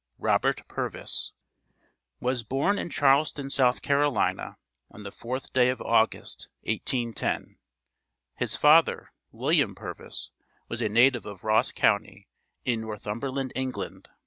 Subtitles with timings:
[0.17, 1.31] ROBERT PURVIS
[2.19, 3.61] Was born in Charleston, S.C.
[3.93, 7.59] on the 4th day of August, 1810.
[8.33, 10.31] His father, William Purvis,
[10.67, 12.27] was a native of Ross county,
[12.65, 14.09] in Northumberland, England.